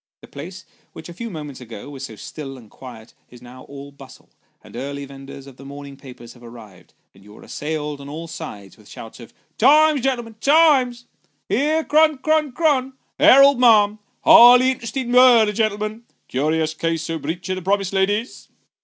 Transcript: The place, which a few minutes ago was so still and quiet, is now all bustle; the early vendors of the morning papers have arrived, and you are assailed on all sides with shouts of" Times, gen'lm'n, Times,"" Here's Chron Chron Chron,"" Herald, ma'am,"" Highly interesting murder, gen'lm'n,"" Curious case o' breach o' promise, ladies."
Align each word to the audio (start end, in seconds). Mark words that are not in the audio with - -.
The 0.21 0.27
place, 0.27 0.65
which 0.93 1.09
a 1.09 1.13
few 1.13 1.29
minutes 1.29 1.61
ago 1.61 1.87
was 1.91 2.05
so 2.07 2.15
still 2.15 2.57
and 2.57 2.71
quiet, 2.71 3.13
is 3.29 3.39
now 3.39 3.65
all 3.65 3.91
bustle; 3.91 4.31
the 4.63 4.79
early 4.79 5.05
vendors 5.05 5.45
of 5.45 5.57
the 5.57 5.63
morning 5.63 5.95
papers 5.95 6.33
have 6.33 6.41
arrived, 6.41 6.95
and 7.13 7.23
you 7.23 7.37
are 7.37 7.43
assailed 7.43 8.01
on 8.01 8.09
all 8.09 8.27
sides 8.27 8.77
with 8.77 8.89
shouts 8.89 9.19
of" 9.19 9.31
Times, 9.59 10.01
gen'lm'n, 10.01 10.39
Times,"" 10.39 11.05
Here's 11.49 11.85
Chron 11.85 12.17
Chron 12.17 12.51
Chron,"" 12.51 12.93
Herald, 13.19 13.59
ma'am,"" 13.59 13.99
Highly 14.23 14.71
interesting 14.71 15.11
murder, 15.11 15.51
gen'lm'n,"" 15.53 16.01
Curious 16.27 16.73
case 16.73 17.07
o' 17.11 17.19
breach 17.19 17.47
o' 17.51 17.61
promise, 17.61 17.93
ladies." 17.93 18.49